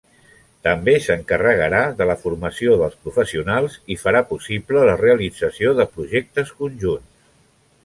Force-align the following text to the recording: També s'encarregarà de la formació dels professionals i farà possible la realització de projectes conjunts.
També 0.67 0.93
s'encarregarà 1.07 1.81
de 1.99 2.07
la 2.11 2.15
formació 2.23 2.79
dels 2.81 2.97
professionals 3.03 3.77
i 3.97 3.99
farà 4.05 4.25
possible 4.33 4.89
la 4.91 4.97
realització 5.05 5.77
de 5.83 5.89
projectes 5.99 6.57
conjunts. 6.65 7.25